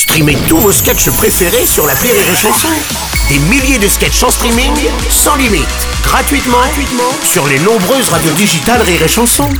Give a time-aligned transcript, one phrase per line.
[0.00, 2.70] Streamez tous vos sketchs préférés sur la Rire et Chanson.
[3.28, 4.72] Des milliers de sketchs en streaming,
[5.10, 5.68] sans limite,
[6.02, 9.50] gratuitement, gratuitement sur les nombreuses radios digitales Rire et Chanson.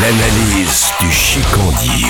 [0.00, 2.06] L'analyse du chicandier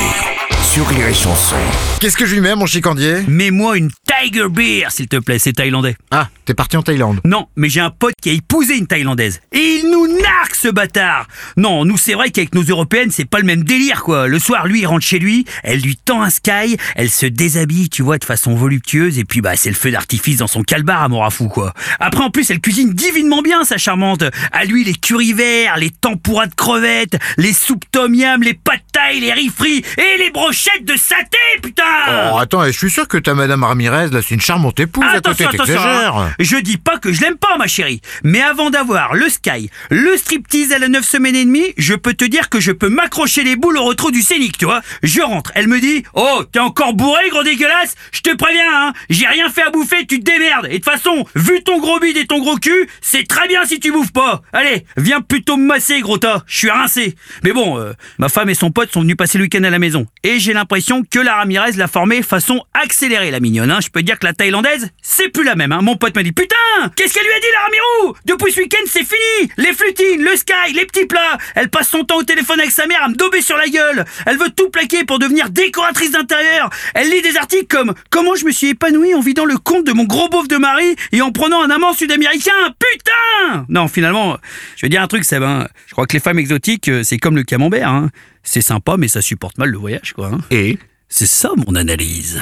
[0.63, 1.57] sur Rire et Chanson.
[2.01, 3.25] Qu'est-ce que je lui mets, mon chicandier?
[3.27, 3.91] Mets-moi une
[4.21, 5.97] Tiger Beer, s'il te plaît, c'est thaïlandais.
[6.11, 7.21] Ah, t'es parti en Thaïlande.
[7.25, 9.41] Non, mais j'ai un pote qui a épousé une thaïlandaise.
[9.53, 13.39] Et il nous narque, ce bâtard Non, nous, c'est vrai qu'avec nos européennes, c'est pas
[13.39, 14.27] le même délire, quoi.
[14.27, 17.91] Le soir, lui, il rentre chez lui, elle lui tend un sky, elle se déshabille,
[17.91, 21.03] tu vois, de façon voluptueuse, et puis, bah, c'est le feu d'artifice dans son calbar
[21.03, 21.73] à Morafou, quoi.
[22.01, 24.25] Après, en plus, elle cuisine divinement bien, sa charmante.
[24.53, 28.83] À lui, les curry verts, les tempuras de crevettes, les soupes tom yum, les pâtes
[28.93, 31.85] thaï, les riz frits, et les brochettes de saté, putain
[32.33, 35.05] Oh, attends, je suis sûr que ta Madame Ramirez, là, c'est une charmante épouse.
[35.05, 36.33] à côté, Attention, hein.
[36.39, 38.01] Je dis pas que je l'aime pas, ma chérie.
[38.23, 42.15] Mais avant d'avoir le Sky, le striptease à la 9 semaines et demie, je peux
[42.15, 44.83] te dire que je peux m'accrocher les boules au retrou du scénic, tu vois.
[45.03, 48.93] Je rentre, elle me dit, oh, t'es encore bourré, gros dégueulasse Je te préviens, hein,
[49.11, 50.67] j'ai rien fait à bouffer, tu te démerdes.
[50.67, 53.65] Et de toute façon, vu ton gros bide et ton gros cul, c'est très bien
[53.65, 54.43] si tu bouffes pas.
[54.53, 57.15] Allez, viens plutôt me masser, gros tas, je suis rincé.
[57.45, 59.79] Mais bon, euh, ma femme et son pote sont venus passer le week-end à la
[59.79, 60.07] maison.
[60.23, 63.71] Et j'ai l'impression que la Ramirez l'a formée façon accélérée, la mignonne.
[63.71, 63.81] Hein.
[63.83, 65.73] Je peux dire que la thaïlandaise, c'est plus la même.
[65.73, 65.81] Hein.
[65.83, 66.57] Mon pote m'a dit, putain,
[66.97, 70.37] qu'est-ce qu'elle lui a dit, la Ramirou Depuis ce week-end, c'est fini Les flutines, le
[70.37, 71.39] sky, les petits plats.
[71.55, 74.05] Elle passe son temps au téléphone avec sa mère à me dober sur la gueule.
[74.27, 76.71] Elle veut tout plaquer pour devenir décoratrice d'intérieur.
[76.95, 79.93] Elle lit des articles comme Comment je me suis épanouie en vidant le compte de
[79.93, 82.53] mon gros beauf de mari et en prenant un amant sud-américain.
[82.79, 84.39] Putain Non, finalement,
[84.77, 85.43] je vais dire un truc, Seb.
[85.43, 85.67] hein.
[85.87, 87.89] Je crois que les femmes exotiques, euh, c'est comme le camembert.
[87.89, 88.11] hein.
[88.43, 90.29] C'est sympa, mais ça supporte mal le voyage, quoi.
[90.33, 90.39] hein.
[90.51, 90.79] Et?
[91.11, 92.39] C'est ça mon analyse.